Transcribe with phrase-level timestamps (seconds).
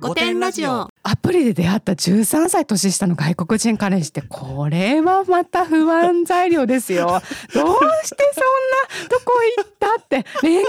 [0.00, 7.20] 五点ラジオアプリで出会った13歳年下の外国人彼氏ってこれはまた不安材料ですよ。
[7.52, 10.66] どうしてそんなとこ行ったって遠距離恋愛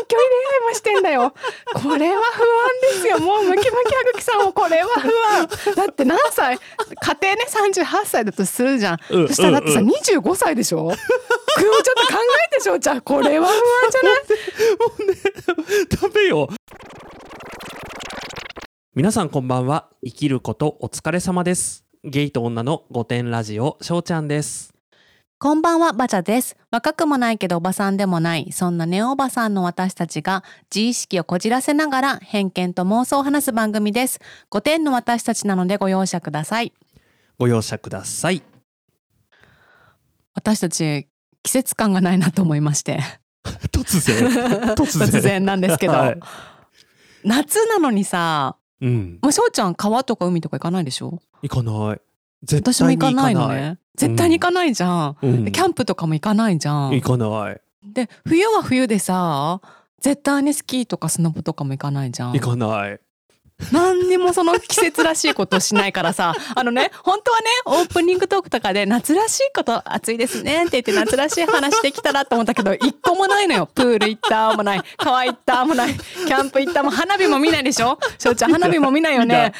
[0.70, 1.34] もしてんだよ。
[1.75, 3.20] これは不安ですよ。
[3.20, 5.75] もうムキムキはぐきさんもこれは不安。
[5.75, 6.57] だって何歳？
[6.57, 7.46] 家庭ね
[7.84, 9.00] 38歳だとするじゃん。
[9.11, 10.91] うんそしたらだってさうんうん25歳でしょ？
[10.91, 12.20] ちょっと考
[12.52, 13.55] えてしょじゃあこれは不安
[13.91, 15.88] じゃない？
[16.02, 16.50] ダメよ
[19.00, 19.88] 皆さんこんばんは。
[20.04, 21.86] 生きることお疲れ様です。
[22.04, 24.74] ゲイと女の御殿ラジオしょうちゃんです。
[25.38, 26.58] こんばんはバチャです。
[26.70, 28.52] 若くもないけどおばさんでもない。
[28.52, 34.20] そんなネオおばさんの私たちが自意識をこじらせながら偏見と妄想を話す番組です。
[34.52, 36.73] 5点の私たちなのでご容赦ください。
[37.38, 38.44] ご容赦ください。
[40.34, 41.08] 私たち
[41.42, 43.00] 季節感がないなと思いまして。
[43.72, 44.75] 突然。
[44.75, 45.08] 突然。
[45.08, 46.20] 突然なんですけど、はい。
[47.23, 49.19] 夏なのにさうん。
[49.22, 51.19] もうしょうちゃん川とか海とか行かないでしょ？
[51.41, 52.02] 行かない。
[52.44, 53.77] 絶私も行かないのね。
[53.95, 55.45] 絶対に行かないじゃん、うん。
[55.45, 56.91] でキャンプとかも行かないじゃん。
[56.91, 57.61] 行かない。
[57.83, 59.61] で冬は冬でさ
[60.00, 62.33] 絶対にスキーとかスノボとかも行かないじゃん。
[62.33, 63.00] 行かない
[63.71, 66.33] 何にもその季節らしいことをしないからさ。
[66.55, 73.69] あのね本当はねオープニングトークとかで夏らしいこと暑いですねって言って夏らしい話できたらと思ったけど一個もないのよ。
[73.73, 74.81] プール行ったもない。
[74.97, 75.93] 川行ったもない。
[75.93, 77.99] キャンプ行ったも花火も見ないでしょ？
[78.17, 79.53] しょうちゃん花火も見ないよね。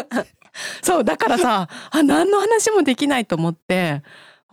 [0.82, 4.02] そうだからさあ何の話もできないと思って。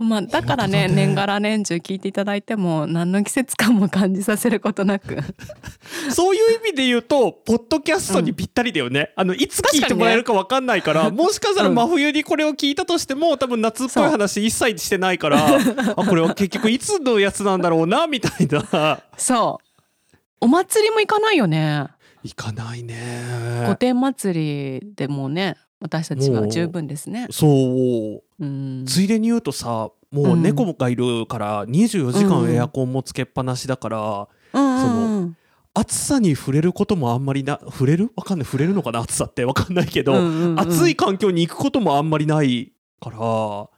[0.03, 5.17] まあ、だからねね年がら年中聞いていただいても何の季節感も感じさせることなく。
[6.11, 11.75] そういう意味で言うとポッドキャストにぴったりだよね、あのいつ聞いてもらえるかわかんないからもしかしたらうん。
[11.75, 15.57] 真冬にこれを聞いたとしても多分夏っぽい話一切してないから
[15.95, 19.01] あこれは結局いつのやつなんだろうなみたいな。
[19.17, 20.17] そう。
[20.41, 21.87] お祭りも行かないよね。
[22.23, 27.27] 行かない御ね殿祭りでもね私たちは十分ですね。
[27.29, 28.23] そう。
[28.39, 35.37] うん、ついでに言うとさもう猫がいるから24時間エアコンもつけっぱなしだから、うんそうんうん。
[35.73, 38.11] 暑さに触れることもあんまりな触れる？
[38.15, 38.45] わかんない。
[38.45, 38.99] 触れるのかな？
[39.01, 39.43] 暑さって。
[39.43, 40.59] わかんないけど、うんうんうん。
[40.59, 42.71] 暑い環境に行くこともあんまりない
[43.01, 43.17] から。
[43.19, 43.69] わ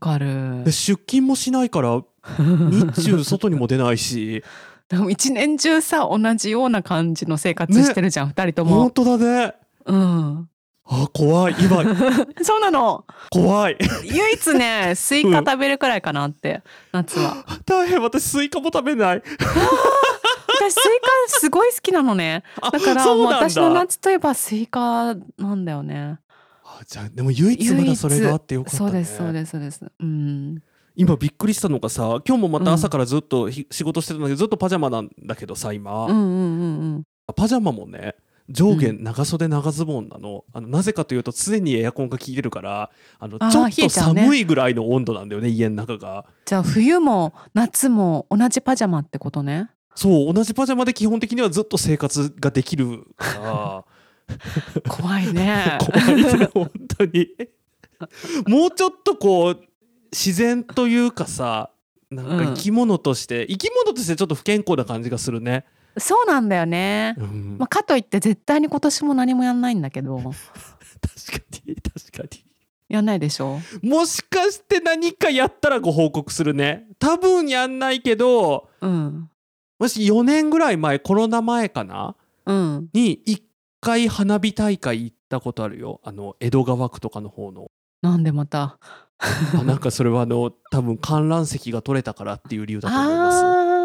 [0.00, 0.64] かる。
[0.64, 0.72] で。
[0.72, 2.02] 出勤もしないから
[2.38, 4.42] 日中外にも出ないし。
[4.88, 8.64] でも一年中さ同じような感じの生活してるじゃん、二人とも。
[8.64, 9.54] 本当だね。
[9.86, 10.48] うん。
[10.86, 11.82] あ怖い今
[12.44, 13.04] そうなの。
[13.30, 16.62] 怖い唯一ねスイカ食べるくらいかなって、
[16.92, 17.44] 夏は。
[17.64, 20.80] 大変私スイカも食べない 私スイ
[21.28, 22.42] カすごい好きなのね。
[22.60, 26.18] あだから私の夏といえばスイカなんだよね。
[26.64, 29.80] あじゃあでも唯一まだそれがあってよかったねそうですそうですそうです。
[30.00, 30.62] うん。
[30.96, 36.24] 今びっくりしたのがさ今日もまた朝からずっとひ仕事してたんだけどずっとパジャマなんだけどさ今、うんうんうん
[36.96, 37.02] うん。
[37.34, 38.14] パジャマもね
[38.48, 46.26] 上下長袖長ズボンなの,、あのなぜかというと常にエアコンが効いてるからあのちょっと寒いぐらいの温度なんだよね家の中が。
[46.44, 49.70] じゃあ冬も夏も同じパジャマってことね。
[49.94, 53.84] そう同じパジャマで基本的にはずっと生活ができるから。
[54.88, 55.78] 怖いね。
[55.80, 57.28] 怖いね本当に。
[58.46, 59.60] もうちょっとこう
[60.12, 61.70] 自然というかさ
[62.10, 65.64] なんか生き物として、生き物としてちょっと不健康な感じがするね、
[65.96, 67.14] そうなんだよね。
[67.18, 67.56] うん。
[67.58, 70.16] まあ、かといって絶対に今年も何もやんないんだけど。
[70.18, 70.32] 確か
[71.66, 72.44] に確かに。
[72.88, 73.58] やんないでしょ？
[73.82, 76.86] もしかして何かやったらご報告するね。
[76.98, 79.30] 多分やんないけどうん。
[79.78, 82.14] もし4年ぐらい前コロナ前かな？
[82.46, 82.88] うん。
[82.92, 83.42] に1
[83.80, 86.00] 回花火大会行ったことあるよ。
[86.04, 87.68] あの江戸川区とかの方の。
[88.02, 88.78] なんでまた？
[89.18, 93.44] あなんかそれはあの多分観覧席が取れたからっていう理由だと思います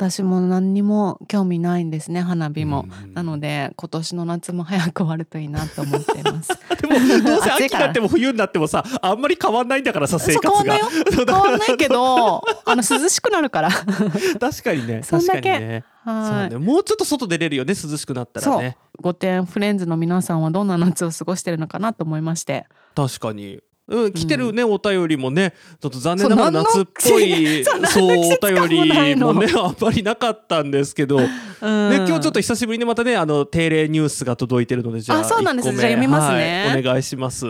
[0.00, 6.48] 私も何にも興味ないんですね花火も、うんなので今年の夏も早く終わるといいなと思っています。
[6.80, 10.52] でもどうせ秋になっても冬になってもさあんまり変わんないんだからさ生活が。
[10.52, 10.78] 変わんない。
[10.78, 13.70] よ変わんないけど あの涼しくなるから。
[13.70, 15.02] 確かにね。
[15.02, 15.84] 確 そんだけね。
[16.04, 16.52] はい。
[16.52, 16.58] ね。
[16.58, 18.76] もうちょっと外出れるよね涼しくなったらね。
[19.00, 22.66] 御殿フレンズの皆さんはどんな夏を過ごしてるのかなと思いまして。
[22.94, 23.60] 確かに。
[23.90, 25.52] うん、来てるね、お便りもね。
[25.80, 28.78] ちょっと残念ながら夏っぽい そうお便り
[29.16, 31.28] もね あんまりなかったんですけど、ね、
[31.60, 31.94] うん。
[31.96, 35.70] 今日ちょっと久しぶりにまたねあの定例ニュースが届いてるのでじゃああそうなんです。
[35.70, 36.66] じゃあ読みますね。
[36.68, 37.46] はいお願いします。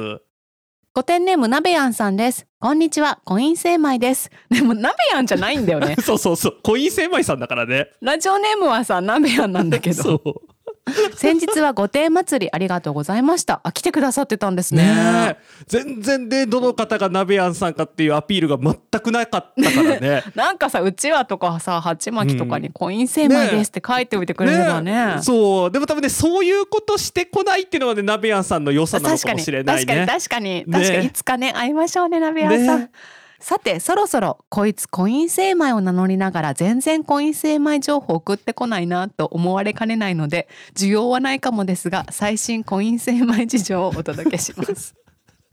[0.93, 2.47] 御殿ネームなべやんさんです。
[2.59, 3.21] こんにちは。
[3.25, 4.29] コイン精米です。
[4.51, 5.95] でもなべやんじゃないんだよね。
[6.03, 6.57] そうそうそう。
[6.63, 7.91] コイン精米さんだからね。
[8.01, 10.21] ラジオネームはさなべやんなんだけど
[11.17, 13.61] 先日は御殿祭りありがとうございました。
[13.65, 14.85] あ来てくださってたんですね。
[14.85, 15.37] ねえ。
[15.67, 20.25] 全然でどの方が鍋やんさんかっていうアピールが全くなかったからね。
[20.35, 25.71] なんかさうちわとかさ鉢巻きとかにコイン精米ですって書いておいてくれればね,、そう。
[25.71, 29.85] でも多分ねそういうことしてこないっていうのがね鍋やんさんの良さなの確かもしれないね。
[29.85, 31.07] 確かに確かに確かに。
[31.07, 32.91] いつかね会いましょうね鍋屋さん、ね
[33.41, 40.47] さてそろそろこいつコイン精米を名乗りながら全然コイン精米情報送ってこないなと思われかねないので
[40.77, 44.95] 需要はないかもですが最新コイン精米事情をお届けします。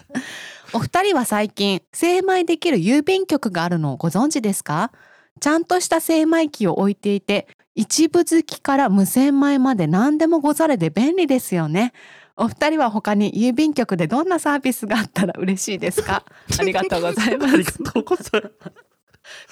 [0.73, 4.91] お二人は最近精米できる郵便局があるのをご存知ですか？
[5.39, 11.93] ちゃんとした精米機を置いていて一部付きから無洗米まで何でもござれで便利ですよね
[12.37, 16.23] お二人は他に郵便局でどんなサービスがあったら嬉しいですか？
[16.59, 17.79] ありがとうございます。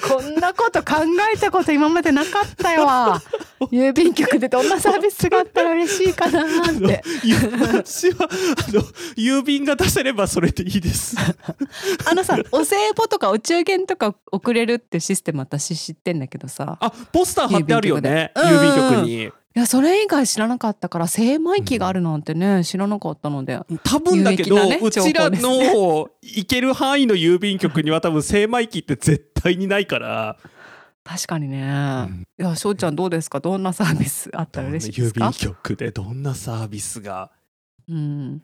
[0.08, 1.02] こんなこと考
[1.34, 2.88] えたこと今までなかったよ。
[3.74, 7.04] 郵便局でどんなサービスがあったら嬉しいかなって。
[7.24, 8.82] ゆ 私はあの
[9.18, 11.18] 郵便が出せればそれでいいです。
[12.10, 16.78] あのさお歳暮とかお中元とか送れるってシステム私知ってんだけどさ。
[16.80, 18.32] あポスター貼ってあるよね。
[18.36, 30.38] 郵郵便局にいやそれ以外知らなかったから精米機があるなんてね、知らなかったので多分だけど、ねうちらの行ける範囲の郵便局には多分精米機って絶対にないから。
[31.06, 32.26] 確かにね、ん。
[32.38, 33.40] いや翔ちゃんどうですか？
[33.40, 35.28] どんなサービスあったら嬉しいですか？
[35.28, 37.32] 郵便局でどんなサービスが。
[37.88, 38.44] うん。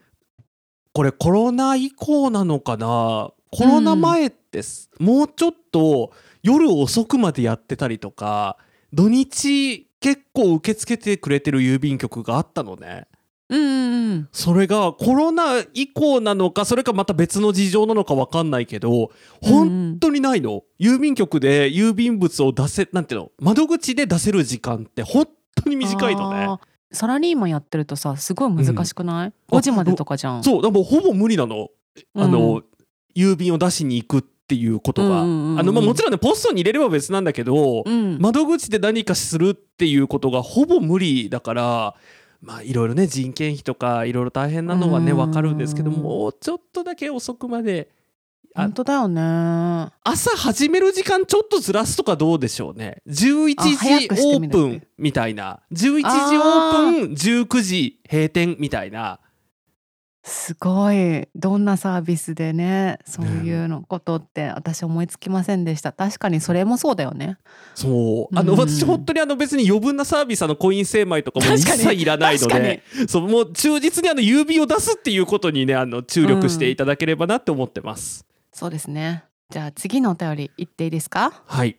[0.94, 3.31] これコロナ以降なのかな？
[3.52, 8.58] コロナ前です、もうちょっと夜遅くまでやってたりとか
[8.94, 13.07] 土日結構受け付けてくれてる郵便局があったのね。
[13.50, 14.30] うんうんうん。
[14.31, 19.12] それがコロナ以降なのかそれかまた別の事情なのか分かんないけど
[19.42, 23.31] 本当にないの、郵便局で郵便物を出せなんていうの？
[23.39, 26.57] 窓口で出せる時間って本当に短いのね。
[26.94, 29.33] サラリーマンやってるとさすごい難しくない、ん。
[29.50, 30.44] 5時までとかじゃん。
[30.44, 31.69] そうだからもうほぼ無理なの、
[32.15, 32.63] あの
[33.15, 41.95] 郵便を出しに行くっていうことが、あのまあもちろんねポストに入れれば別なんだけど、うん、窓口で何かするっていうことがほぼ無理だから
[42.42, 45.18] まあいろいろね人件費とかいろいろ大変なのはねうん。
[45.18, 47.89] 分かるんですけどもうちょっとだけ遅くまで
[48.53, 49.21] あ本当だよね。
[50.03, 53.01] 朝始める時間ちょっとずらすとかどうでしょうね。
[53.07, 55.62] 11あ早時オープンみたいな。
[55.71, 59.21] 11時オープン19時閉店みたいな
[60.24, 61.28] すごい。
[61.36, 65.92] どんなサービスでねそういうのことって私思いつきませんでした。
[65.92, 67.38] 確かにそれもそうだよね。
[67.74, 68.38] そう。
[68.38, 71.98] あのうん私本当にあの別に余分なサービスあのコイン精米とかも一確かに。
[71.98, 76.72] 切いらないのでそうもう忠実にあの郵便を出すっていうことにねあの注力してうん。
[76.72, 79.24] いただければなって思ってます、そうですね。
[79.50, 81.44] じゃあ次のお便り言っていいですか？
[81.48, 81.78] はい。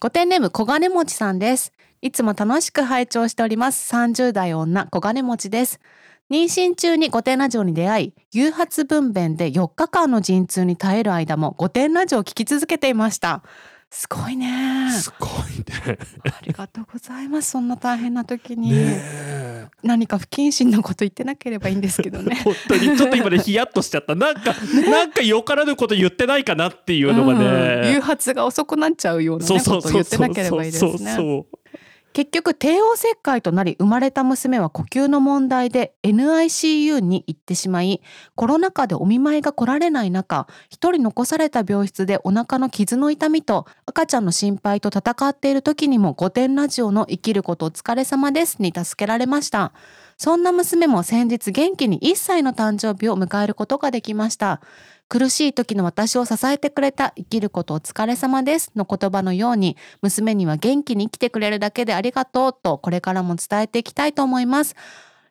[0.00, 1.72] ごてんネーム小金持ちさんです。
[2.02, 3.94] いつも楽しく拝聴しております。
[3.94, 5.80] 30代女小金持ちです
[6.30, 13.42] 妊娠中に御殿ラジオに出会い誘発分娩で4日間の陣痛に耐える間も御殿ラジオを聞き続けていました。
[13.90, 14.90] すごいね。
[14.90, 15.98] すごいね。
[16.24, 17.50] ありがとうございます。
[17.52, 18.72] そんな大変な時に、
[19.84, 22.40] 何か不謹慎なこと言ってなければいいんですけどね。
[22.42, 24.16] 本当にちょっと今ねヒヤッとしちゃった。
[24.16, 24.52] なんか、
[24.90, 27.86] なんかよからぬこと言ってないかなっていうのがうん。
[27.86, 30.02] 誘ね、発が遅くなっちゃうような、ね、そうそうことをそう。
[30.04, 31.58] そう言ってなければいいですそうねそう
[32.14, 38.02] 結局帝王切開となり生まれた娘は呼吸の問題で NICU に行ってしまい
[38.36, 49.72] コロナ禍でお見舞いが来られない中一人残された病室でお腹の傷の痛みと赤ちゃんの心配と戦っている時にも御殿ラジオの生きることお疲れ様ですに助けられました。
[50.16, 54.60] そんな娘も先日元気に1歳の誕生日を迎えることができました。
[55.08, 64.74] 苦しい時の私を支えてくれた生きることお疲れ様ですの言葉のように娘には元気に生きてくれるだけでありがとうとこれからも伝えていきたいと思います。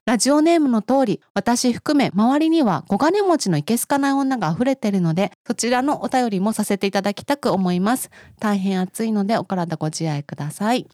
[0.05, 8.09] ラジオネームの通り私含め周りには小金持ちのいけすかない女が溢れているのでそちらのお便りもさせていただきたく思います。
[8.39, 10.87] 大変暑いのでお体ご自愛ください。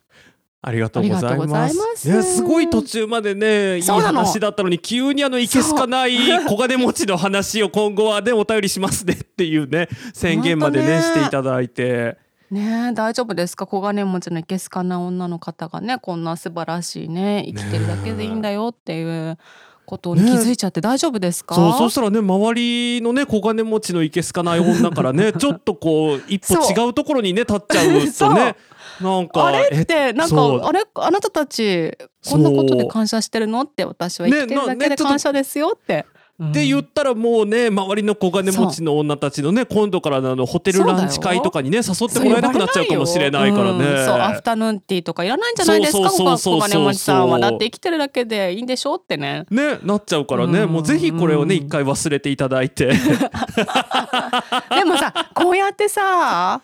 [0.62, 1.78] ありがとうございます。
[1.78, 2.10] ます。
[2.10, 12.18] ねすごい途中までねいい話だったのに急にあのいけすかない 小金持ちの話を今後はねお便りしますねっていうね宣言までねねしていただいて。
[12.52, 12.90] ね。
[12.92, 13.68] え大丈夫ですか？
[13.68, 19.38] 小金持ちのいけすかない女の方がねこんな素晴らしいね生きてるだけでいいんだよっていう
[19.90, 28.56] ことに気づいちゃって大丈夫ですか、そうそしたらね周りのね小金持ちのいけすかない女からね ちょっとこう一歩違うところにね立っちゃうとね
[29.02, 30.84] なんかあれっえてなんかあれ？
[30.96, 31.98] あなたたち
[32.30, 33.62] こんなことで感謝してるの？
[33.62, 36.06] って私は生きてるだけで感謝ですよって。
[36.42, 43.86] って言ったらもうね周りの小金持ちの女たちのね今度からのあのホテルランチ会とかにね誘ってもらえなくなっちゃうかもしれないからね。
[43.86, 46.10] うんそうアフタヌーンティーとかいらないんじゃないですか？
[46.38, 50.70] 小金持ちさんはだって生きてるだけでいいんでしょってねねなっちゃうからね、うん。
[50.70, 52.86] もうぜひこれをねうん一回忘れていただいて。
[54.72, 56.62] でもさこうやってさ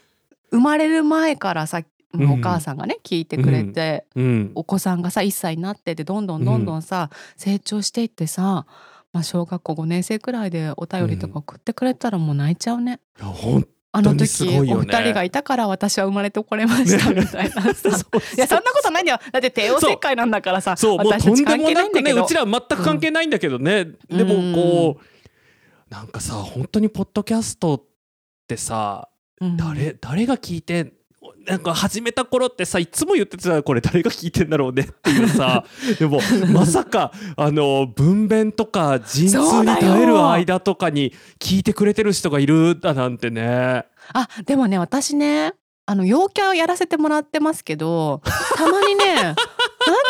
[0.51, 1.86] 生まれる前からさうん
[2.24, 4.52] お母さんがね聞いてくれて、うん。
[4.56, 8.66] お子さんがさ1歳になっててどんどんどんどんさ、成長していってさ、
[9.14, 13.00] まあ、小学校5年生くらいでお便りとか送ってくれたらもう泣いちゃうね。
[13.20, 13.68] いやほん
[13.98, 17.88] あの時、お二人がいたから私は生まれてこれましたみたいなさ、
[18.36, 19.20] いやそんなことないんだよ。
[19.32, 21.34] だって帝王切開なんだからさそうもうとん
[22.04, 27.84] ねうちらは全く関係ないんだけどね、でもこうなんかさ本当にポッドキャストっ
[28.50, 29.08] てさ
[29.40, 29.56] うん。
[29.56, 30.92] 誰誰が聞いて
[31.48, 35.64] なんか始めた頃ってさいつも言ってたこれ誰が聞いてんだろうねっていうさ
[36.00, 36.20] でも
[36.52, 43.86] まさかあの分娩とか陣痛に耐える間とかに聞いてくれてる人がいるだなんてね。
[44.14, 45.54] あでもね私ね
[45.88, 48.22] あの陽キャやらせてもらってますけど
[48.56, 49.42] たまにねなんて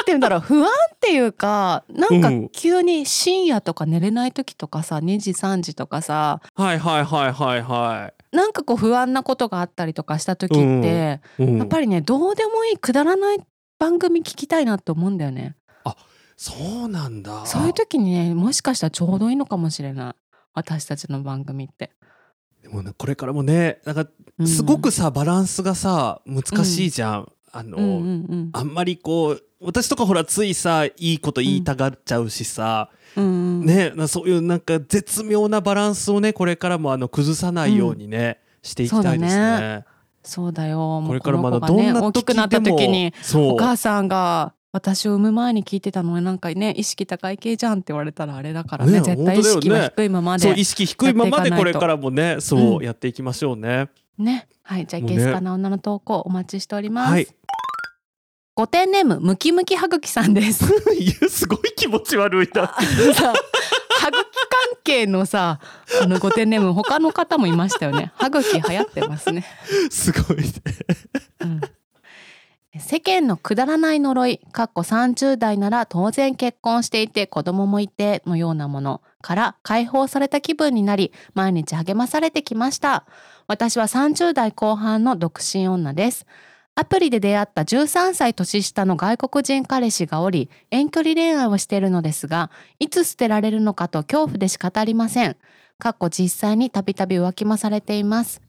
[0.07, 2.49] 言うんだろう不安っていうかなんかうん。
[2.49, 11.57] 急に深夜とか寝れない時とかさ2時3時とかさはいはいはいはいはなんかこう不安なことがあったりとかした時って、い、うん。
[11.57, 13.39] やっぱりねどうでもいいくだらない
[13.79, 15.55] 番組聞きたいなって思うんだよね。
[16.37, 16.53] そ
[16.85, 17.45] うなんだ。
[17.45, 20.15] そういう時にねもしかしたらちょうどいいのかもしれない。
[20.53, 21.91] 私たちの番組って。
[22.61, 24.47] でもねこれからもねなんかうん。
[24.47, 28.49] すごくさ、バランスがさ難しいじゃん、あの、うんうんうん。
[28.51, 33.27] あんまりこう私とかほらついさいいこと言いたがっちゃうしさ、うんう
[33.63, 39.85] んねなそういうなんか絶妙なバランスをねこれからもあの崩さないようにね、していきたいですそうだね。
[40.21, 41.03] そうだよ。
[41.07, 48.91] これからもあのこの子がねどんな大きくなった時にお母さんが私を産む前に聞いてたのになんかね意識高い系じゃんって言われたらあれだからね。
[48.91, 52.83] ね絶対意識は低いままで、そう意識低いままでこれからもねそううん。
[52.83, 53.87] やっていきましょうね。
[54.17, 57.27] ねはいじゃあゲスカな女の投稿お待ちしております、はい。
[58.55, 60.63] ご点ネームムキムキはぐきさんです
[60.97, 62.63] いやすごい気持ち悪いな。
[62.63, 63.33] あのさ
[63.99, 64.23] 歯茎関
[64.83, 65.59] 係のさ
[66.01, 69.45] あのご点ネーム他の方もいましたよね 歯茎流行ってますね
[69.89, 70.43] すごいね。
[71.41, 71.61] うん
[72.79, 83.05] 世間のくだらない呪い、かっこ30代なら当然結婚していて子供もいてのようなものから解放された気分になり毎日励まされてきました。
[83.47, 86.25] 私は30代後半の独身女です。
[86.73, 95.37] アプリで出会った13歳年下の外国人彼氏がおり遠距離恋愛をしているのですがいつ捨てられるのかと恐怖で仕方ありません。
[95.77, 98.41] かっこ実際にたびたび浮気もされています。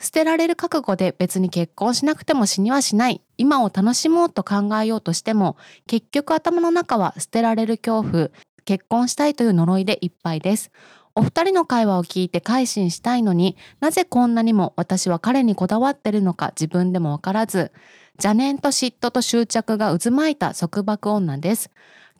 [0.00, 8.28] 捨てられる覚悟で別に結婚しなくても死にはしない今を楽しもうと考えようとしても結局頭の中は捨てられる恐怖
[8.66, 10.70] 結婚したいという呪いでいっぱいです
[11.16, 17.72] お二人の会話を聞いて改心したいのになぜこんなにも私は彼にこだわってるのか自分でもわからず
[18.18, 21.70] 邪念と嫉妬と執着が渦巻いた束縛女です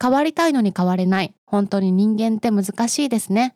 [0.02, 3.54] 変わりたいのに変われない本当に人間って難しいですね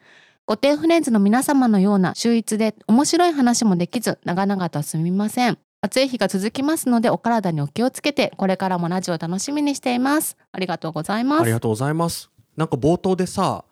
[0.50, 5.58] 御殿フレンズの皆様のような秀逸で面白い話もできず長々とすみません。
[5.80, 10.36] 暑い日が続きますのでお体にお気をつけてこれからもラジオ楽しみにしています。
[10.50, 11.42] ありがとうございます。
[11.42, 12.30] ありがとうございます。
[12.56, 13.64] なんか冒頭でさ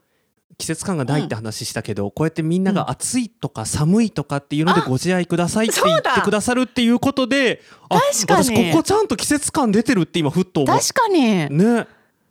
[0.56, 8.44] 季節感がないって話したけど、こうやってみんなが暑いとか寒いとかっていうのでご自愛くださいって言ってくださるっていうことであ確かに。
[8.44, 11.48] 私ここちゃんと季節感出てるって今ふっと思っ確かに。
[11.50, 11.86] ね。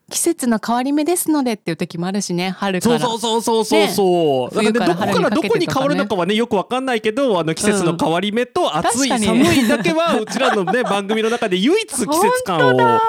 [0.10, 3.00] 季節の変わり目ですのでっていう時もあるしね春から。
[3.00, 4.72] そうそうそうそうそうそう、ね。
[4.72, 9.46] だからねどこからどこに変わるの冬かはねよくわかんないけどあの季節の変わり目と暑い、確かに。
[9.46, 12.60] 寒いだけはうちらのね 番組の中で唯一季節感を。
[12.62, 13.02] 本当だ。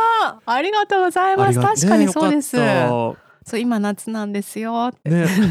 [0.46, 1.60] ありがとうございます。
[1.60, 2.56] 確かにそうです。
[3.48, 5.08] そう今夏なんですよって。
[5.08, 5.44] ね すっ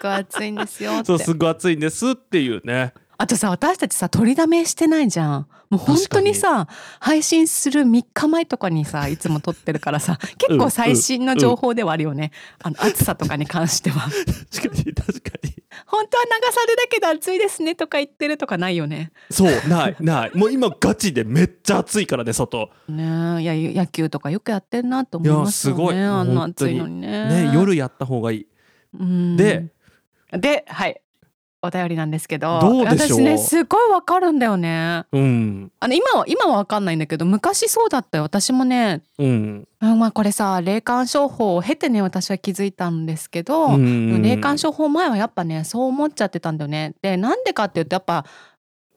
[0.00, 1.04] ごい暑いんですよって。
[1.06, 5.46] そうすごい暑いんですっていうねあとさ私たちさ取りだめしてないじゃん。
[5.68, 6.68] もう本当にさ
[7.00, 14.08] 配信する3日前とかにさいつも撮ってるからさ 結構最新の情報ではあるよね、あの暑さとかに関しては。
[14.50, 15.54] 確かに確かに。
[15.84, 19.12] 本当は長袖だけど暑いですねとか言ってるとかないよね。
[19.30, 20.30] そうない ない。
[20.34, 22.70] もう今ガチでめっちゃ暑いからね外。
[22.88, 23.04] ね
[23.40, 25.78] えいや野球とかよくやってんなと思いますよね。
[25.78, 25.98] すごい。
[25.98, 27.44] あんな暑いのにね。
[27.44, 28.46] ね夜やった方がいい。
[28.98, 29.36] うん。
[29.36, 29.66] で
[30.32, 31.02] ではい
[31.62, 35.04] お便りなんですけど私ねすごいわかるんだよね。
[35.12, 35.72] うん。
[35.78, 38.24] あの今は今はわかんないんだけど昔そうだったよ。
[38.24, 39.68] 私もねうん。
[39.78, 46.94] あまあこれさ霊感商法を経てね私は気づいたんですけど、うん霊感商法前はやっぱねそう思っちゃってたんだよね。
[47.02, 48.24] でなんでかっていうとやっぱ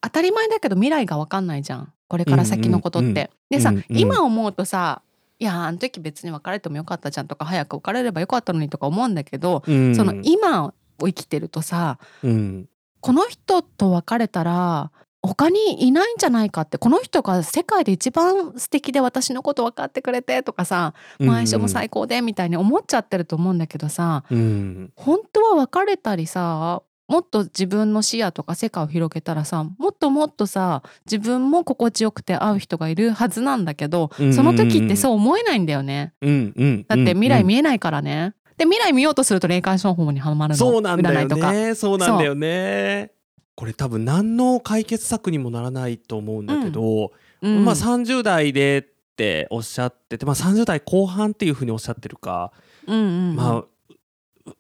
[0.02, 1.92] 当たり前だけど未来が分かんないじゃん。
[2.08, 3.30] これから先のことって。
[3.50, 5.02] でさ、今思うとさ
[5.40, 9.96] いやあの時別に別れてもよかったじゃんとか早く別れればよかったのにとか思うんだけど、うん。
[9.96, 10.74] その今
[11.04, 12.70] を生きてるとさうん。
[13.00, 14.92] この人と別れたら
[15.22, 24.92] 他にいないんじゃないかってこの人が世界で一番素敵で私のこと分かってくれてとかさ毎週も最高でみたいに思っちゃってると思うんだけどさうん。
[24.96, 36.14] 本当は別れたりさもっと自分の視野とか世界を広げたらさもっともっとさ自分も心地よくて会う人がいるはずなんだけどうんその時ってそう思えないんだよね。
[36.22, 38.34] だって未来うん見えないからね。
[38.58, 41.28] で未来見ようとすると霊感商法にはまるのそうなんだよ。
[41.28, 43.12] ねそうなんだよね
[43.56, 52.52] これ多分何の解決策にもならないと思うんだけど、うんまあ30代でっておっしゃってて、まあ、30代後半っていうふうにおっしゃってるか、
[52.88, 53.66] うんうんうんま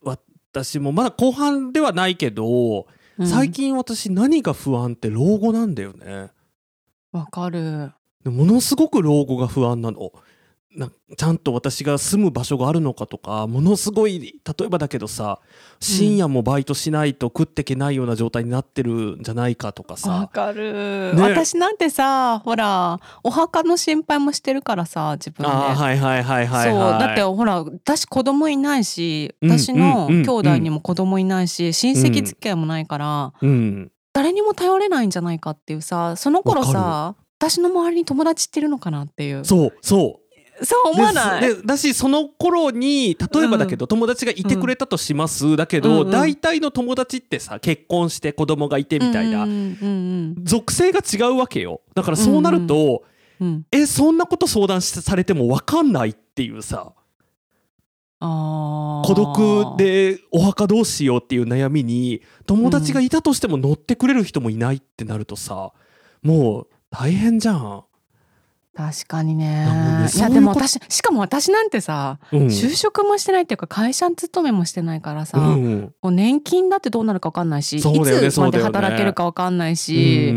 [0.07, 0.17] あ
[0.53, 6.31] 私もまだ後半ではないけど、うん最近私何が不安って老後なんだよね。
[7.11, 7.91] わかる。
[8.23, 10.11] でものすごく老後が不安なの。
[10.75, 15.39] なちゃんと私が住む場所があるのかとかものすごい例えばだけどさ
[15.79, 21.21] 深夜もバイトしないと食っていけないような状態になってるんじゃないかとかわさかる、ね。
[21.21, 25.49] 私なんてさほらお墓の心配もしてるからさ自分で。
[25.49, 33.91] あーはいはいはいはいそうはいだってほら私子供いないしうん私のうんうん兄弟にも子供いないし親戚付き合いもないからうん。
[34.13, 39.43] 誰にも頼れないんじゃないかっていうさその頃わさ私の周りに友達っているのかなっていう。
[39.43, 40.22] そうそう
[40.63, 41.61] そう思わない？
[41.65, 46.11] だしその頃に例えばだけど、友達がいてくれたとします、だけど、うんうん。
[46.11, 49.51] 大体の友達ってさ結婚して子供がいてみたいな、うん
[49.81, 49.85] う
[50.41, 51.81] ん属性が違うわけよ。
[51.95, 53.03] だからそうなると、
[53.39, 56.93] うんうんえそんなこと相談しされても分かんないっていうさ
[58.21, 65.73] 孤独でお墓どうしようっていう悩みに友達がいたとしても乗ってくれる人もいないってなるとさ
[66.21, 67.83] もう大変じゃん。
[68.75, 69.67] 確かにね。
[70.15, 72.39] いやでも私しかも私なんてさ、うん。
[72.47, 80.33] 就職もしてないっていうか会社勤めもしてないからさ、うんもう年金だってどうなるか分かんないし、いつまで働けるか分かんないし、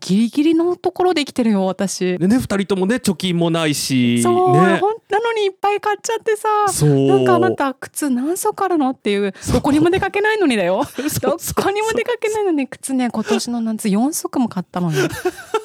[0.00, 2.18] ギリギリのところで生きてるよ私。
[2.18, 4.78] でね2人ともね貯金もないしそう、ね。
[4.78, 7.06] ほんなのにいっぱい買っちゃってさそう。
[7.06, 9.54] なんかあなた靴何足あるのっていうそう。
[9.54, 10.84] どこにも出かけないのにだよ。
[10.88, 14.96] そうそうどこにも出かけないのに靴ね今年の夏4足も買ったのに。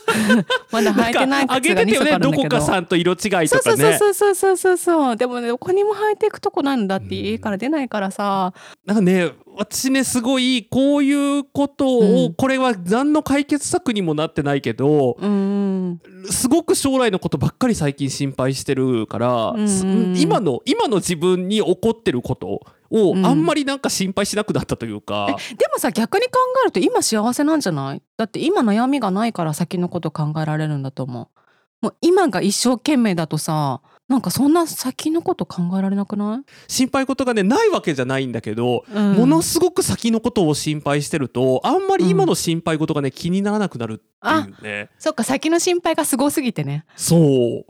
[0.71, 2.49] まだ履いてないあ靴が2げてたよね足あるんだけど。
[2.49, 5.15] どこかさんと色違いそうそうとかねそうそうそうそうそう。
[5.17, 8.53] でもねどこにも履いていくとこないんだって家から出ないからさ、
[8.85, 15.99] なんかね私ねすごいこういうことを、うんこれは何の解決策にもなってないけどうん。
[16.29, 19.67] すごく将来のことばっかり最近心配してるから、うん。
[19.67, 23.25] す今の今の自分に起こってることをうん。
[23.25, 28.01] あんまりなんか心配しなくなったというか、えでもさ逆に考えると今幸せなんじゃない？
[28.17, 31.29] だって今悩みがないから先のこと考えられるんだと思
[31.81, 31.85] う。
[31.85, 39.13] もう今が一生懸命だとさなんかそんな先のこと考えられなくな心配事がねないわけじゃないんだけど、い、うん。
[39.13, 46.85] ものすごく先のことを心配してるとあんまり今の心配事がね気にならなくなるっていうね、そっか先の心配がすごすぎてね。
[46.95, 47.65] そう。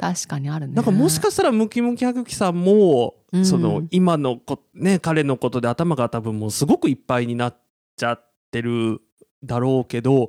[0.00, 0.74] 確かにあるね。
[0.74, 3.44] なんかもしかしたらムキムキはぐきさんも、うん。
[3.44, 7.56] その今のこね彼のことで頭が多分もうすごくいっぱいになっ
[7.96, 9.02] ちゃってる
[9.42, 10.24] だろうけど、う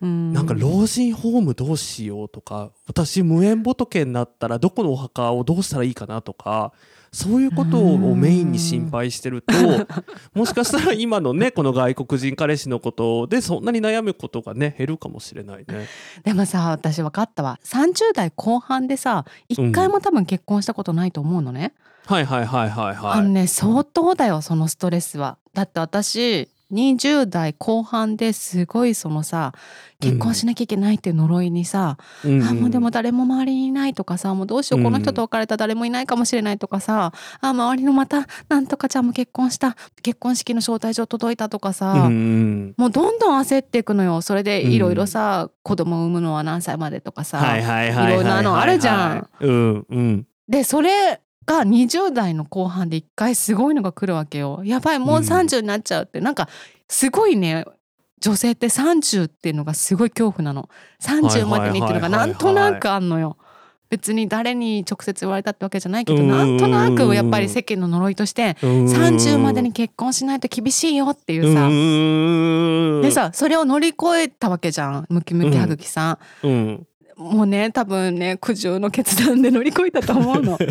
[0.00, 6.72] なんか老人ホームどうしようとか私無縁仏になったらどこのお墓をどうしたらいいかなとか
[7.12, 9.52] そういうことをメインに心配してると
[10.32, 15.86] もしかしたら今のねこの外国人彼氏のことでそんなに悩むことがね減るかもしれないね。
[16.22, 17.58] でもさ私分かったわ。
[17.64, 21.74] 30代後半でさ一回も多分結婚したことないと思うのね、
[22.06, 23.18] はいはいはいはいはい。
[23.18, 25.36] あのね相当だよそのストレスは。
[25.52, 29.52] だって私20代後半ですごいそのさ
[30.00, 32.42] 結婚しなきゃいけないっていう呪いにさ、うん。
[32.42, 44.22] あもうでも誰も周りにいないとかさもうどうしよううんこの人と別れたら誰もいないかもしれないとかさ、あ周りのまたなんとかちゃんも結婚した結婚式の招待状届いたとかさ、うんうんもうどんどん焦っていくのよ。
[44.22, 48.16] それでいろいろさ、子供を産むのは何歳までとかさ、はいはいはいはいはいい。
[48.16, 49.28] ろんなのあるじゃん。
[49.40, 50.26] うんうん。
[50.48, 54.62] でそれが20代の後半で一回すごいのが来るわけよ。
[54.64, 56.48] やばいもううん30になっちゃうって、なんか
[56.88, 57.64] すごいね。
[58.20, 60.68] 女性って30っていうのがすごい恐怖なの。
[61.00, 63.38] 30までにっていうのがなんとなくあんのよ。
[63.90, 71.66] 別に誰に直接言われたってわけじゃないけどうんなんとなくやっぱり世間の呪いとして30までに結婚しないと厳しいよっていうさ。
[71.66, 75.06] うんで、さそれを乗り越えたわけじゃん。
[75.08, 76.86] ムキムキはぐきさん、うん、
[77.20, 80.58] もうね多分ね苦渋の決断で乗り越えたと思うの。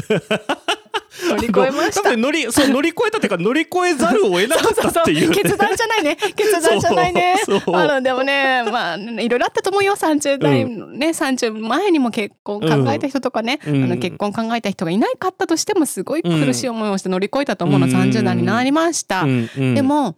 [1.30, 2.16] 乗り越えました。
[2.16, 6.16] 乗り そう乗り越えたっていうか乗り越えざるを得なかったっていう,、ね、決断じゃないね。
[6.36, 7.36] 決断じゃないね。
[7.46, 9.96] そうそうあのでもねまあいろいろあったと思うよ。
[9.96, 13.84] 30代のね、30前にも結婚考えた人とかね、うん。
[13.84, 19.50] あの結婚考えた人がいないかったとしてもすごい苦しい思いをして乗り越えたと思うの、30代になりました、うん。
[19.56, 19.76] うん。
[19.76, 20.16] でも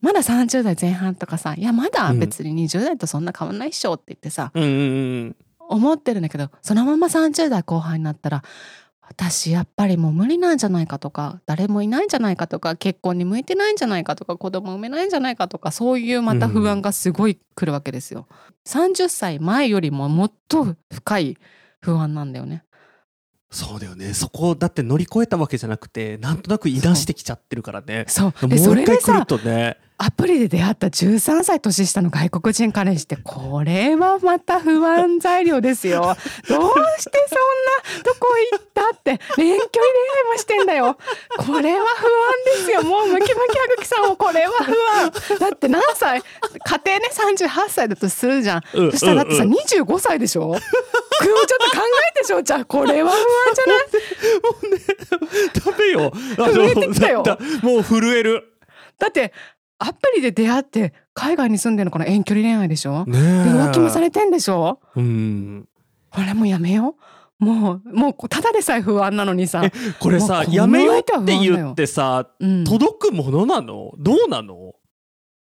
[0.00, 5.36] まだ30代前半とかさいやまだ別に20代とそんな変わんないっしょって言ってさ、うんうんうん
[5.68, 8.42] 思ってるんだけどそのまま30代後半になったら
[9.08, 18.26] 私やっぱりもう無理なんじゃないかとか誰もいないんじゃないかとか結婚に向いてないんじゃないかとか子供産めないんじゃないかとかそういうまた不安がすごい来るわけですよ。
[18.66, 21.38] 30歳前よりももっと深い
[21.80, 22.64] 不安なんだよね。
[23.50, 24.12] そうだよね。
[24.12, 28.06] そこだって乗り越えたわけじゃなくてなんとなくいなしてきちゃってるからね。
[28.08, 28.24] そう。
[28.26, 36.02] もうでそれで一回来るさとねアプリで出会った13歳年下の外国人彼氏ってこれはまた不安材料ですよ。
[36.48, 37.34] どうしてそ
[37.98, 39.62] んなとこ行ったって遠距離恋愛
[40.34, 40.98] もしてんだよ。
[41.38, 42.82] これは不安ですよ。
[42.82, 45.38] もうムキムキはぐきさんもこれは不安。
[45.40, 46.20] だって何歳？
[46.20, 47.10] 家庭ね
[47.46, 48.62] 38歳だとするじゃん。
[48.74, 50.42] うんそしたらだってさうん25歳でしょ？
[50.48, 50.54] こ
[51.24, 51.82] れをちょっと考
[52.14, 53.86] えてしょじゃあこれは不安じゃない？
[55.64, 58.52] ダメよあ震えてきたよだもう震える
[58.98, 59.32] だって
[59.78, 63.04] アプリで出会って海外に住んでるのかな遠距離恋愛でしょ？
[63.06, 64.80] ね浮気もされてんでしょ？
[64.94, 65.68] うん。
[66.10, 66.96] これもうやめよ
[67.40, 67.44] う？
[67.44, 69.62] もうもうただでさえ不安なのにさ。
[69.62, 73.92] え、これさやめようって言ってさうん、届くものなの？
[73.98, 74.74] どうなの？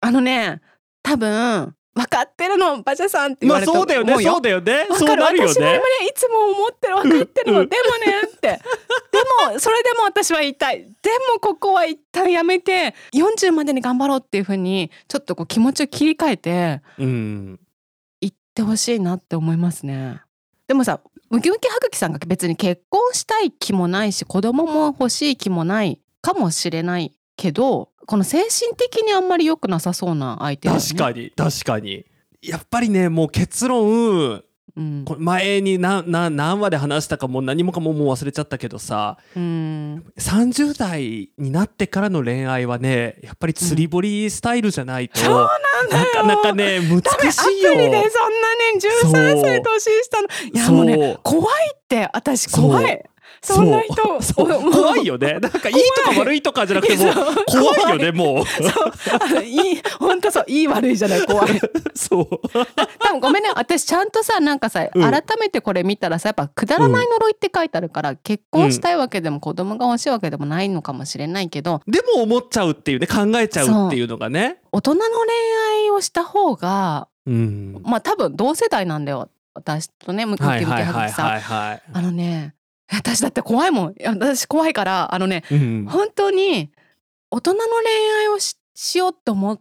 [0.02, 0.62] あのね
[1.04, 4.74] 多分分かってるのバジャさんって言まあわれたそうだよね思そうだよね。
[4.74, 4.98] わかる。
[4.98, 7.70] そうなるよ私もねねいつも思ってる分かってるの、うん。
[7.70, 8.62] でもねって。
[9.12, 9.20] で
[9.52, 10.80] もそれでも私は言いたい。
[10.80, 10.88] で
[11.34, 17.58] もここは一旦やめて40までに頑張ろうっていうふうにちょっとこう気持ちを切り替えて言
[18.28, 20.22] ってほしいなって思いますね。
[20.68, 30.76] でもさムキムキはぐきさんが別に結婚したい気もないし子供も欲しい気もないかもしれないけどこの精神的にあんまり良くなさそうな相手ね。
[30.76, 32.06] 確かに確かに。
[32.42, 34.44] やっぱりねもう結論
[34.76, 35.04] うん。
[35.06, 40.04] これ前に何何何話で話したかもう何もかももう忘れちゃったけどさうん。
[40.18, 45.50] 30代になってからの恋愛はねやっぱり釣り堀スタイルじゃないと、そう
[45.92, 47.72] なかなかね難しいよ。
[47.74, 50.28] プリでそんなね13歳年下の。
[50.54, 53.04] いやもうね怖いって私怖い
[53.44, 53.96] そんな人
[54.72, 55.34] 怖いよね。
[55.34, 55.76] なんかいい
[56.06, 57.14] とか悪いとかじゃなくて も
[57.46, 58.46] 怖いよねもう。
[58.46, 59.44] そう。
[59.44, 61.60] いい本当そういい悪いじゃない怖い。
[61.94, 62.28] そう。
[63.00, 65.02] 多分ごめんね私ちゃんとさなんかさ、うん。
[65.02, 74.58] 改めてこれ見たらさやっぱくだらない呪いって書いてあるから、結婚したいわけでも子供が欲しいわけでもないのかもしれないけどでも思っちゃうっていうね考えちゃうっていうのがね。
[74.72, 75.10] 大人の恋
[75.84, 77.82] 愛をした方がうん。
[77.84, 79.30] まあ多分同世代なんだよ。
[79.56, 82.56] 私とねムキムキムキはいはいはいはぐきさんあのね
[82.96, 83.96] 私だって怖いもん。
[84.06, 86.72] 私怖いからあのねうん本当に
[87.32, 87.68] 大人の恋
[88.22, 89.60] 愛をししようと思っ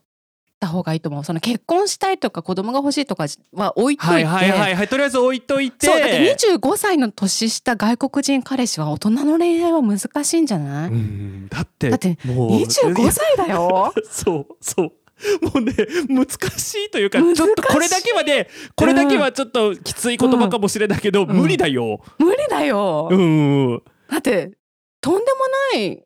[0.58, 1.24] た方がいいと思う。
[1.24, 4.88] その結婚したいとか子供が欲しいとかは置いといて、はいはいはいはい。
[4.88, 5.86] とりあえず置いといて。
[5.86, 11.48] そうだって25歳の年下外国人彼氏は大人の恋愛は難しいんじゃない、うん。
[11.48, 12.50] だってだってもう。
[12.52, 13.92] 25歳だよ。
[14.08, 14.92] そうそう
[15.40, 15.74] もうね
[16.08, 16.26] 難
[16.58, 21.30] しいというかちょっとこれだけはねこれだけはちょっときつい言葉かもしれないけど、ん。
[21.30, 22.00] 無理だよ。
[22.18, 24.52] 無理だよ、うん、だって
[25.00, 26.02] とんでもない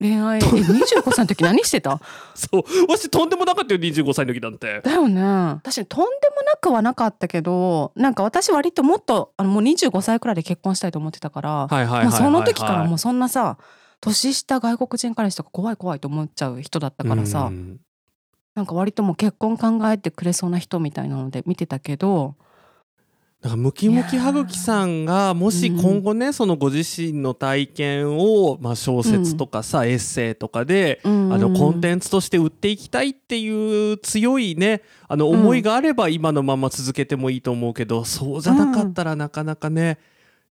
[0.00, 0.38] 恋愛。
[0.42, 2.00] え25歳の時何してた？
[2.34, 2.62] そう。
[2.88, 4.80] 私とんでもなかったよ25歳の時なんて。
[4.82, 5.22] だよね。
[5.22, 11.68] 私とんでもなくはなかったけどなんか私割ともっとあのもう25歳くらいで結婚したいと思ってたから、
[12.10, 13.56] その時からもううそんなさ
[14.00, 17.78] 年下外国人彼氏とか怖い怖いと思っちゃう人だったからさ、ん
[18.54, 22.36] なんか割ともう結婚考えてくれそうな人みたいなので見てたけど
[23.44, 39.98] だからムキムキはぐきさんがもし今後ね、そのご自身の体験を、まあ、小説とかさ、エッセイとかで、ああのコンテンツとして売っていきたいっていう強いねあの思いがあれば今のまま続けてもいいと思うけど、そうじゃなかったらなかなかね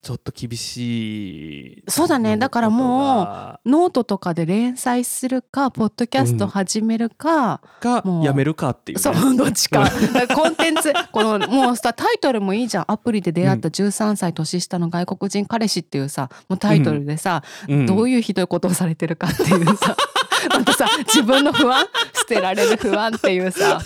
[0.03, 2.37] ちょっと厳しいそうだね。
[2.37, 3.23] だからも
[3.65, 9.89] うノートとかで連載するかポッドキャスト始めるか、かもうやめるかっていう、ね、そう どっちか。
[10.35, 12.85] コンテンツこのもうさタイトルもいいじゃん。
[12.89, 17.87] アプリで出会った13歳年下の外国人彼氏っていうさもうタイトルでさ、うん。
[17.87, 19.97] どういうひどいことをされてるかっていうさ。
[20.51, 23.81] またさ自分の不安捨てられる不安っていうさ。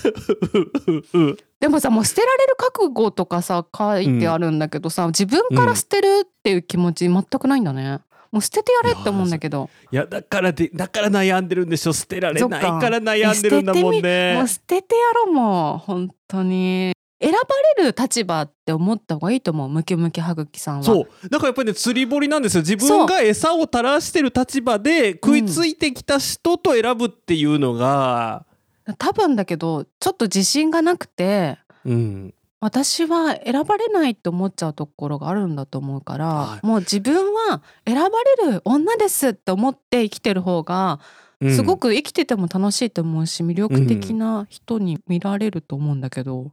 [1.13, 8.01] うんでもさもう捨てられる覚悟とかさ書いてあるんだけどさ、自分から捨てるっていう気持ち全くないんだね。
[8.31, 9.71] もう捨ててやれって思うんだけど。
[9.91, 11.93] いやだからでだから悩んでるんでしょ。
[11.93, 12.63] 捨てられない。
[12.63, 12.79] か。
[12.79, 16.93] から悩んでるんだもんもねう捨ててやろうもう本当に。
[17.19, 17.39] 選ば
[17.79, 20.85] れる立場って思った方がいいと思うムキムキはぐきさんは。
[20.85, 21.29] そう。
[21.31, 22.61] だからやっぱりね釣り堀なんですよ。
[22.61, 28.45] 自分が餌を垂らしてる立場で食いついてきた人と選ぶっていうのが
[28.99, 32.35] 多分だけどちょっと自信がなくてうん。
[32.59, 36.67] 私は選ばれないって思っちゃうところがあるんだと思うから、はい。
[36.67, 38.09] もう自分は選ば
[38.45, 40.99] れる女ですって思って生きてる方が
[41.41, 41.55] うん。
[41.55, 46.53] すごく生きてても楽しいと思うし魅力的な人に見られると思うんだけど、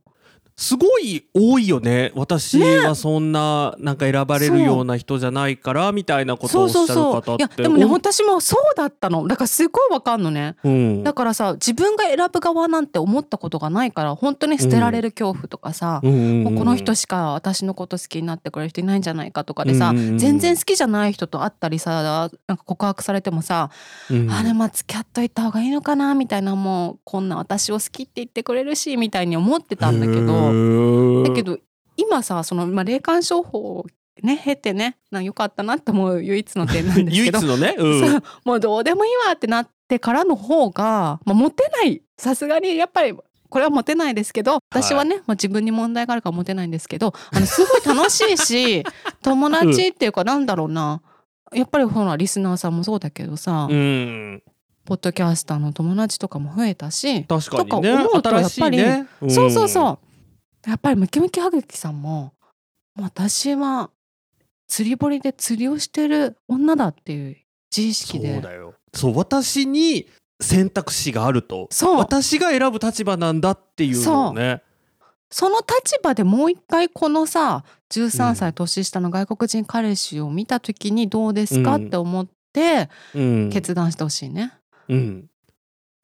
[0.64, 2.14] すごい多いよね。
[2.16, 9.28] 私はそんななんか選ばれるような人じゃないからみたいなことをおっしゃる方っていやでもねお私もそうだったの。
[9.28, 10.56] だからすごいわかんのね。
[10.64, 11.04] うん。
[11.04, 16.44] だからさ自分が選ぶ側なんて思ったことがないから本当に捨てられる恐怖とかさ、うん。
[16.44, 23.70] もうこの人しか私のこと好きになってくれる人いないんじゃないかとかでさ、うん全然好きじゃない人と会ったりさなんか告白されてもさ、
[24.10, 24.32] うん。
[24.32, 30.53] あれまあ付き合っといた方がいいのかなみたいなもうこんな私を好きって言ってくれるしみたいに思ってたんだけど
[31.24, 31.60] だけど
[31.98, 33.86] 今さその、まあ、霊感商法を
[34.22, 38.24] ね経てねなんよかったなって思う唯一の点なんです唯けど 一のね、うん。
[38.46, 42.02] もうどうでもいいわってなってからの方が、まあ、モテない。
[42.18, 43.14] さすがにやっぱり
[43.50, 48.84] これはモテないですけど私はね、まあ、自分に問題があるからモテないんですけどあのすごい楽しいし
[49.22, 51.02] 友達っていうかなんだろうな。
[51.54, 54.44] やっぱりほらリスナーさんもそうだけどさ、うん。
[54.86, 57.70] ポッドキャスターの友達とかも増えたし、確かにね。
[57.70, 59.30] とか思うとやっぱりいね、ん。
[59.30, 60.13] そうそうそう
[60.66, 62.34] やっぱりムキムキはぐきさんも
[63.00, 63.90] 私は
[64.68, 67.38] 釣り堀で釣りをしてる女だっていう
[67.76, 68.34] 自意識で。
[68.34, 68.74] そうだよ。
[68.94, 70.08] そう私に
[70.42, 71.68] 選択肢があると。
[71.72, 71.98] そう。
[71.98, 74.62] 私が選ぶ立場なんだっていうのをね。
[75.32, 81.88] その立場でもう一回このさう13ん歳年下の外国人彼氏を見た時にどうですかうん。
[81.88, 83.50] って思ってうん。
[83.52, 84.54] 決断してほしいね。
[84.88, 85.30] うん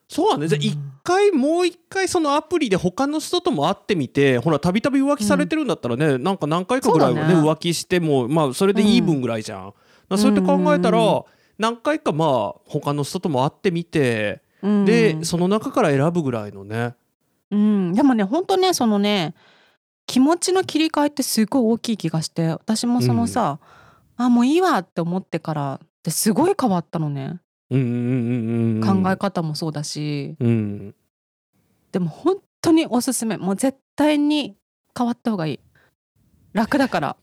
[0.09, 7.39] そうなんね一回もう一回そのアプリで他の人とも会ってみてほらたびたび浮気されてるんだったらね、なんか何回かぐらいはねね。
[7.39, 9.75] 浮気してもまあそれでいい分ぐらいじゃん、だか
[10.09, 11.23] らそうやって考えたら、うんうんうん。
[11.59, 14.85] 何回かまあ他の人とも会ってみて、うん。
[14.85, 16.95] でその中から選ぶぐらいのね。
[17.51, 19.35] うん、でもね本当ねそのね
[20.05, 23.59] 気持ちの切り替えってすごい大きい気がして私もそのさ、
[24.17, 27.39] あもういいわって思ってからってすごい変わったのね、
[27.71, 30.35] うんうんうんうん考え方もそうだし。
[30.39, 30.95] うん。
[31.91, 33.37] でも本当におすすめ。
[33.37, 34.57] もう絶対に
[34.97, 35.59] 変わった方がいい。
[36.53, 37.17] 楽だから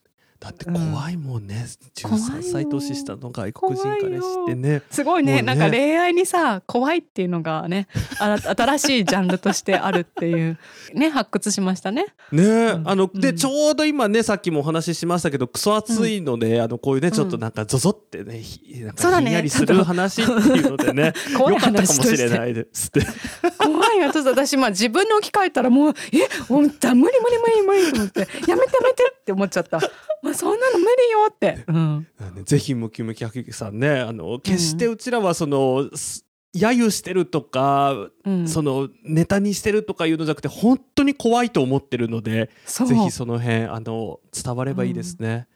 [0.46, 1.66] だって怖いもんね、
[2.00, 4.82] 怖いよ13歳年下の外国人彼氏ってね。
[4.90, 5.36] すごいね。
[5.36, 5.42] ね。
[5.42, 7.88] なんか恋愛にさ怖いっていうのがね
[8.20, 10.56] 新しいジャンルとしてあるっていう。
[10.94, 12.06] ね発掘しましたね。
[12.30, 12.44] ね。
[12.44, 12.88] うん。
[12.88, 13.36] あので、うん。
[13.36, 23.00] ちょうど今ねさっきもお話ししましたけどクソ暑いので、あのこういうねちょっとなんかゾゾってねひなんかひんやりする話っていうのでね 怖いよかもしれないですって。
[23.58, 24.12] 怖いよ。
[24.12, 28.20] ちょっと私まあ自分に置き換えたらもうえもうだ無理無理無理無理と思って。
[28.20, 29.80] やめてやめてって思っちゃった。
[30.22, 31.64] まあそんなの無理よって。
[31.66, 32.06] うん。
[32.34, 45.46] ねぜひムキムキはきさんねあの決してうちらはその、す揶揄してるとか、うん、そのネタにしてるとかいうのじゃなくて本当に怖いと思ってるのでぜひその辺あの伝わればいいですね。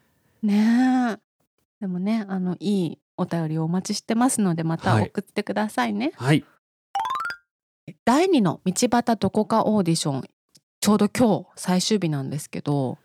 [0.43, 1.19] ねえ
[1.81, 6.11] でもねあのいいお便りをお待ちしてますのでまたはい送ってくださいね。
[6.15, 6.45] はい
[8.05, 10.23] 第2の道端どこかオーディション
[10.79, 12.97] ちょうど今日最終日なんですけど、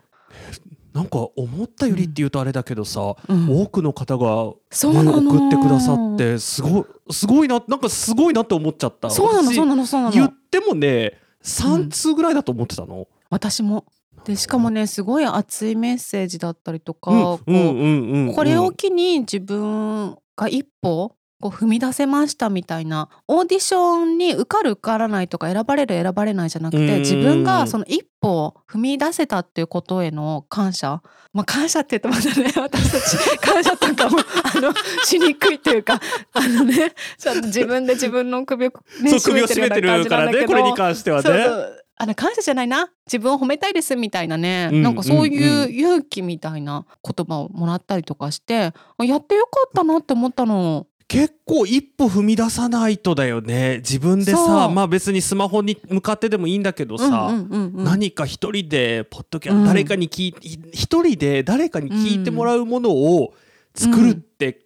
[0.96, 3.60] なんか思ったよりっていうとあれだけどさ、うん。
[3.62, 5.18] 多くの方がそうなの。
[5.18, 9.10] 送ってくださってすごいすごいななんかすごいなって思っちゃった。
[9.10, 13.84] 私そうなのそうなのそうな言っのてもね3通ぐらいだと思ってたの、私も。
[14.24, 31.02] でしかもねすごい熱いメッセージだったりとか、これを機に自分が一歩こう踏み出せましたみたいなオーディションに受かる受からないとか選ばれる選ばれないじゃなくて自分がその一歩を踏み出せたっていうことへの感謝。
[31.32, 34.72] まあ感謝って言ってまたね 私たち感謝とかもあの
[35.04, 36.00] しにくいというか
[36.32, 38.72] あのねちょっと自分で自分の首を、
[39.02, 41.22] ね、首を絞めてるからねこれに関してはね。
[41.22, 41.82] そうそう。
[41.98, 42.90] あの感謝じゃないな。
[43.06, 50.86] 自分を褒めたいですみたいなね、うんなんかそういううん勇気みたいな言葉をもらったりとかしてあやってよかったなって思ったの。
[51.08, 53.76] 結構一歩踏み出さないとだよね。
[53.78, 57.84] 自分でさまあ別にスマホに向かってでもいいんだけどさ、うんうんうんうん。
[57.84, 59.64] 何か一人でポッドキャうん。
[59.64, 60.34] 誰かに聞い
[60.72, 63.34] 一人で誰かに聞いてもらうものを
[63.74, 64.64] 作るって、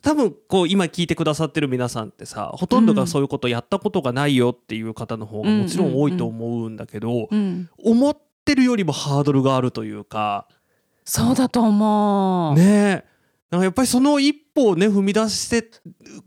[0.00, 10.46] 多分こう今聞いてくださってる皆さんってさほとんどがそういうことやったことがないよっていう方の方がもちろん多いと思うんだけど、うん、思ってるよりもハードルがあるというか。
[11.04, 12.54] そうだと思う。
[12.54, 13.04] ね。
[13.06, 13.11] え
[13.52, 15.70] なんかやっぱりその一歩をね踏み出して、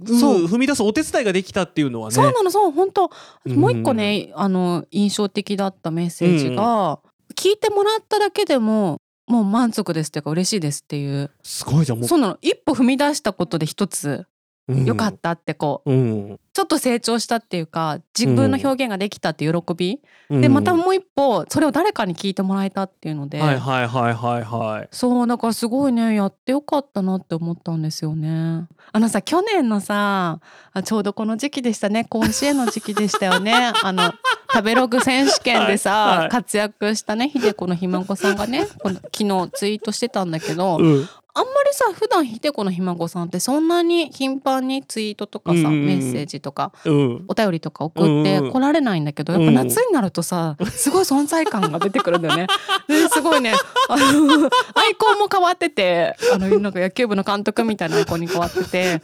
[0.08, 0.46] うんそう。
[0.46, 2.14] 踏み出すお手伝いができたっていうのはね。
[2.14, 3.10] そうなのそう本当。
[3.46, 3.56] うん。
[3.56, 7.00] もう一個ね、あの印象的だったメッセージが、
[7.36, 11.32] 聞いてもらっただけでももう満足ですっていうか嬉しいですっていう。
[11.42, 12.08] すごいじゃんもう。
[12.08, 12.38] そうなの。
[12.42, 14.28] 一歩踏み出したことで一つ
[14.68, 14.86] うん。
[14.86, 16.40] 良かったってこう、うん。
[16.54, 20.00] ちょっと成長したっていうか自分の表現ができたっていう喜び、
[20.30, 20.42] うん。
[20.42, 24.88] でまたもう一歩それを誰かに聞いてもらえたっていうので、はいはいはいはいはい。
[24.92, 28.68] そうだからすごいねやってよかったなって思ったんですよね。
[28.92, 30.40] あのさ去年のさ
[30.74, 32.06] あちょうどこの時期でしたね。
[32.06, 33.74] 甲子園の時期でしたよね。
[33.84, 34.14] あの
[34.52, 36.30] 食べログ選手権でさ、はいはい。
[36.30, 45.86] 活躍したね秀子のひ孫さんがねこの昨日ツイートしてたんだけど、うんあんまりさ普段秀子のひ孫さんってそんなに頻繁にツイートとかさ、うんうんうん。
[45.86, 47.26] メッセージとかうん。
[47.28, 52.48] お便りとか送って来られないんだけど、やっぱ夏になるとさ すごい存在感が出てくるんだよね。
[52.88, 53.54] ですごいね。
[53.90, 59.02] あのアイコンも変わっててあのなんか野球部の監督みたいなアイコンに変わってて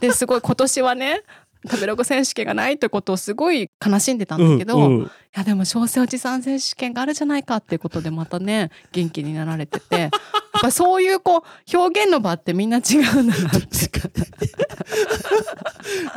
[0.00, 1.22] ですごい今年はね
[1.64, 5.10] 食べログ選手権がないってことをすごい悲しんでたんだけど、いうんうん。
[5.38, 10.10] やでも小生おじさん選手権があるじゃないかっていうことでまたね元気になられてて やっ
[10.60, 13.68] ぱそういうこう表現の場ってみんな違うんだなって。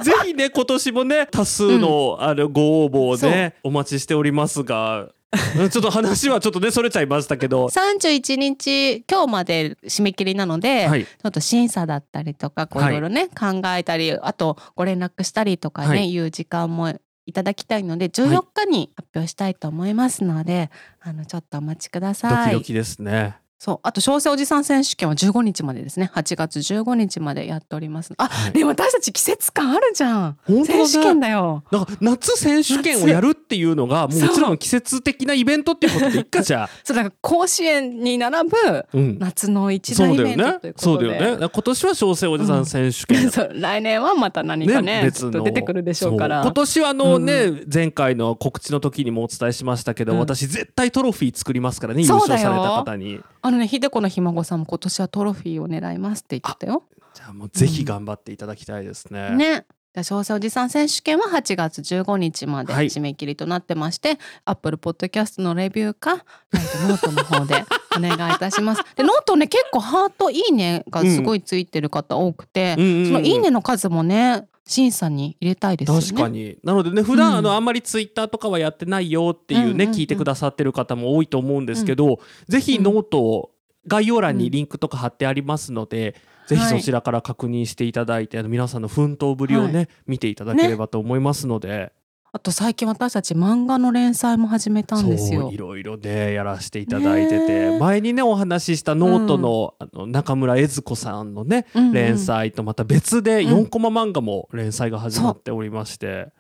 [0.04, 16.94] ぜひね今年もね多数の,、あのご応募をねお待ちしておりますがうんちょっと話はちょっとねそれちゃいましたけど31日今日まで締め切りなので、はいちょっと審査だったりとかこういはいろいろね、考えたりあとご連絡したりとかね、はいいう時間も
[17.26, 22.50] いただきたいので14日に発表したいと思いますので、あのちょっとお待ちくだドさい。
[22.50, 23.41] キドキですね。
[23.62, 23.80] そう。
[23.84, 26.10] あと小生おじさん選手権は15日までですね。
[26.16, 28.12] 8月15日までやっております。
[28.18, 28.54] あ、はい。
[28.54, 30.38] でも私たち季節感あるじゃん。
[30.48, 31.64] 本当選手権だよ。
[31.72, 36.64] なんか夏選手権をやるっていうのがもうもちろん季節的なイベントっていうことでいっかじゃ。
[36.64, 36.70] あ。
[36.84, 38.58] そうだから甲子園に並ぶ
[38.96, 39.20] うん。
[39.20, 40.74] 夏の一大イベントねという。
[40.74, 41.30] こそうとで、だよね。
[41.34, 43.30] だから今年は小生おじさん選手権。
[43.30, 43.52] そう。
[43.54, 46.42] 来年はまた何かねちょっと出てくるでしょうから。
[46.42, 46.52] そう。
[46.52, 50.20] 今年はあのね、う前回の告知の時にもお伝えしましたけど、うん。
[50.20, 53.20] 私絶対トロフィー作りますからね優勝された方に
[53.52, 56.84] あのね秀子のひ孫さんも今年はトロフィーを狙いますって言ってたよ。
[57.14, 59.32] じゃあもうぜひ頑張っていただきたいですね。
[59.32, 59.66] ね。
[59.94, 67.66] じゃあ小生おじさん選手権は8月15日まではい締め切りとなってまして、Apple Podcast のレビューかノートの方で
[67.98, 68.84] お願いいたします。
[68.96, 76.02] でノートね結構ハートいいねがすごいついてる方多くて、うんうんうんそのいいねの数もね審査に入れたいですよね。
[76.02, 76.58] 確かに。
[76.64, 77.38] なのでね普段、うん。
[77.38, 79.92] あのあんまりツイッターとかはやってないよっていうね、うんうんうん。
[79.92, 83.52] 聞いてくださってる方も多いと思うんですけど、ぜひノートを
[83.88, 86.16] 概要欄にリンクとか貼ってありますので、
[86.48, 91.92] ぜひそちらから確認していただいて、あの皆さんの奮闘ぶりをね、は見ていただければと思いますので、
[92.34, 95.52] あと最近私たち漫画の連載も始めたんですよ。
[95.52, 95.58] い。
[95.58, 101.94] ろいろねやらせていただいてて、ね前にねお話ししたノートの,、あの中村江津子さんのね、うんうん。
[101.94, 103.66] 連載とまた別でうん。
[103.66, 106.32] 4コマ漫画も連載が始まっておりまして、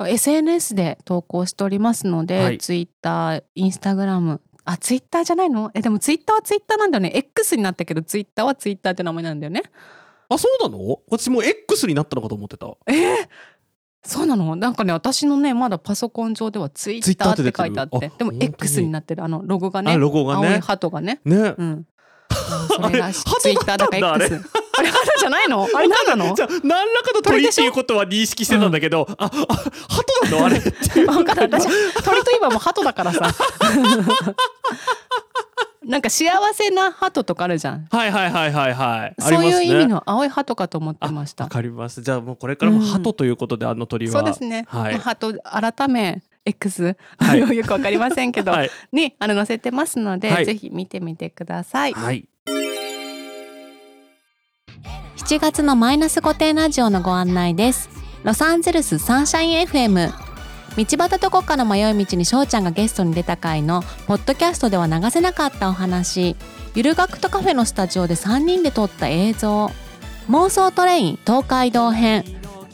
[0.00, 2.58] SNS で投稿しておりますので、はい。
[2.58, 5.70] ツイッター、インスタグラム、あ、ツイッターじゃないの？
[5.74, 7.12] え、でもツイッターはツイッターなんだよね。
[7.14, 9.62] X になったけど、ツイッターはツイッターって名前なんだよね。
[10.30, 11.00] あそうなの？
[11.10, 12.66] 私もう X になったのかと思ってた。
[12.86, 13.28] えー
[14.08, 14.56] そうなの？
[14.56, 20.60] なんかね、私のね、まだパソコン上ではツイッターって書いてあって、でも X になってる、あの、ロゴがね、あロゴが青いね。
[20.60, 21.20] 鳩がね。
[21.26, 21.54] ね。
[21.58, 21.86] うん。
[22.74, 24.40] それら ツイッターだから X。
[24.78, 25.64] あれ、鳩じゃないの？
[25.74, 26.34] あれ何なの？
[26.34, 29.44] じゃあ何らかの鳥っていうことは認識してたんだけど、ああ鳩
[30.32, 30.46] なの？
[30.46, 30.68] あれって
[31.00, 31.06] いう。
[31.06, 33.30] 鳥といえばもう鳩だからさ
[35.88, 37.86] なんか幸せな鳩とかあるじゃん。
[37.90, 39.14] はいはいはいはいはい。
[39.18, 41.44] そういう意味の青い鳩かと思ってました。
[41.44, 42.02] わかります。
[42.02, 44.12] じゃあもうこれからも鳩ということで、あの鳥は。
[44.12, 44.92] そうですね、はい。
[44.92, 45.32] まあ鳩
[45.72, 47.56] 改め X、はい。
[47.56, 48.70] よくわかりませんけど、 はい。
[48.92, 50.44] にあの載せてますので、はい。
[50.44, 51.94] ぜひ見てみてください。
[51.94, 52.28] はい。
[55.16, 57.88] 7月のマイナス5点ラジオのご案内です。
[58.24, 60.27] ロサンゼルスサンシャイン FM
[60.78, 66.36] 道端どこかの迷い道に翔ちゃんがゲストに出た回のポッドキャストでは流せなかったお話。
[66.76, 69.72] ゆる学とカフェのスタジオで3人で撮った映像。
[70.30, 72.24] 妄想トレイン東海道編。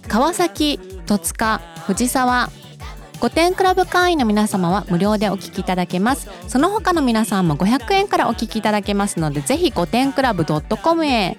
[0.07, 1.63] 川崎戸塚。
[1.87, 2.51] 藤沢。
[3.21, 6.29] 5点クラブ会員の皆様は無料でお聞きいただけます。
[6.47, 11.39] その他の皆さんも500円からお聞きいただけますのでぜひ5点クラブ .com へ。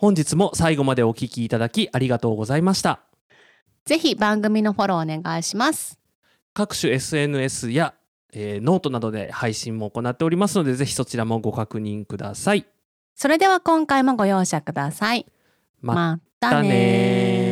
[0.00, 3.00] 本日も最後までお聞きいただきありがとうございました。
[3.84, 5.98] ぜひ番組のフォローお願いします
[6.54, 7.92] 各種 SNS や、
[8.32, 12.64] えーノートなどで配信も行っておりますので、ぜひそちらもご確認ください。
[13.14, 15.26] それでは今回もご容赦ください
[15.82, 17.49] ままたね